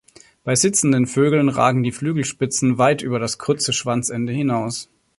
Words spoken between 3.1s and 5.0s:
das kurze Schwanzende hinaus.